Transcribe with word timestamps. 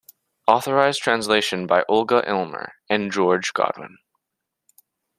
Authorized 0.47 0.99
translation 0.99 1.67
by 1.67 1.83
Olga 1.87 2.23
Illmer 2.25 2.71
and 2.89 3.11
George 3.11 3.53
Godwin. 3.53 3.99